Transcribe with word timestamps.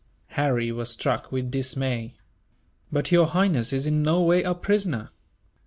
Harry 0.29 0.71
was 0.71 0.89
struck 0.89 1.31
with 1.31 1.51
dismay. 1.51 2.15
"But 2.91 3.11
Your 3.11 3.27
Highness 3.27 3.71
is 3.71 3.85
in 3.85 4.01
no 4.01 4.23
way 4.23 4.41
a 4.41 4.55
prisoner!" 4.55 5.11